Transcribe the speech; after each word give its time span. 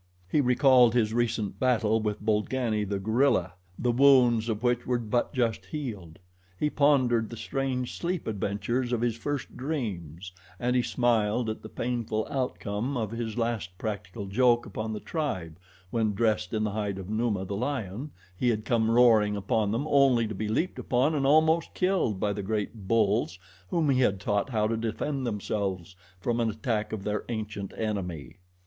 He 0.27 0.41
recalled 0.41 0.95
his 0.95 1.13
recent 1.13 1.59
battle 1.59 1.99
with 2.01 2.21
Bolgani, 2.25 2.83
the 2.85 2.97
gorilla, 2.97 3.53
the 3.77 3.91
wounds 3.91 4.49
of 4.49 4.63
which 4.63 4.87
were 4.87 4.97
but 4.97 5.31
just 5.31 5.67
healed. 5.67 6.17
He 6.59 6.71
pondered 6.71 7.29
the 7.29 7.37
strange 7.37 7.95
sleep 7.95 8.25
adventures 8.25 8.91
of 8.93 9.01
his 9.01 9.15
first 9.15 9.55
dreams, 9.55 10.31
and 10.59 10.75
he 10.75 10.81
smiled 10.81 11.51
at 11.51 11.61
the 11.61 11.69
painful 11.69 12.27
outcome 12.31 12.97
of 12.97 13.11
his 13.11 13.37
last 13.37 13.77
practical 13.77 14.25
joke 14.25 14.65
upon 14.65 14.91
the 14.91 14.99
tribe, 14.99 15.59
when, 15.91 16.15
dressed 16.15 16.51
in 16.51 16.63
the 16.63 16.71
hide 16.71 16.97
of 16.97 17.07
Numa, 17.11 17.45
the 17.45 17.55
lion, 17.55 18.09
he 18.35 18.49
had 18.49 18.65
come 18.65 18.89
roaring 18.89 19.37
upon 19.37 19.69
them, 19.71 19.85
only 19.87 20.27
to 20.27 20.33
be 20.33 20.47
leaped 20.47 20.79
upon 20.79 21.13
and 21.13 21.27
almost 21.27 21.75
killed 21.75 22.19
by 22.19 22.33
the 22.33 22.41
great 22.41 22.87
bulls 22.87 23.37
whom 23.69 23.87
he 23.91 23.99
had 24.01 24.19
taught 24.19 24.49
how 24.49 24.65
to 24.67 24.75
defend 24.77 25.27
themselves 25.27 25.95
from 26.19 26.39
an 26.39 26.49
attack 26.49 26.91
of 26.91 27.03
their 27.03 27.23
ancient 27.29 27.71
enemy. 27.77 28.39